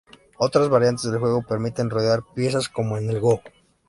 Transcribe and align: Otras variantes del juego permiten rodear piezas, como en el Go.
Otras 0.39 0.67
variantes 0.67 1.03
del 1.11 1.19
juego 1.19 1.43
permiten 1.45 1.91
rodear 1.91 2.23
piezas, 2.33 2.67
como 2.69 2.97
en 2.97 3.07
el 3.07 3.19
Go. 3.19 3.41